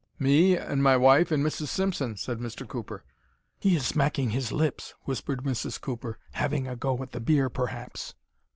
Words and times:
"Me 0.17 0.57
and 0.57 0.81
my 0.81 0.97
wife 0.97 1.31
and 1.31 1.45
Mrs. 1.45 1.67
Simpson," 1.67 2.17
said 2.17 2.39
Mr. 2.39 2.67
Cooper. 2.67 3.03
"He 3.59 3.75
is 3.75 3.85
smacking 3.85 4.31
his 4.31 4.51
lips," 4.51 4.95
whispered 5.03 5.43
Mrs. 5.43 5.79
Cooper. 5.79 6.17
"Having 6.31 6.67
a 6.67 6.75
go 6.75 7.03
at 7.03 7.11
the 7.11 7.19
beer, 7.19 7.51
perhaps." 7.51 8.15